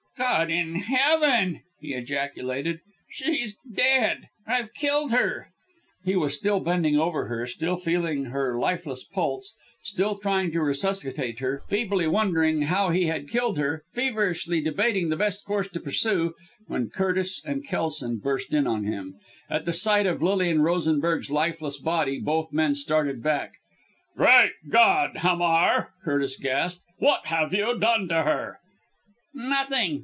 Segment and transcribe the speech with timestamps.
[0.17, 4.29] "God in Heaven!" he ejaculated, "she's dead!
[4.45, 5.47] I've killed her!"
[6.05, 11.39] He was still bending over her still feeling her lifeless pulse, still trying to resuscitate
[11.39, 16.35] her feebly wondering how he had killed her, feverishly debating the best course to pursue
[16.67, 19.15] when Curtis and Kelson burst in on him.
[19.49, 23.53] At the sight of Lilian Rosenberg's lifeless body both men started back.
[24.15, 25.17] "Great God!
[25.17, 26.83] Hamar!" Curtis gasped.
[26.99, 28.59] "What have you done to her?"
[29.33, 29.97] "Nothing!"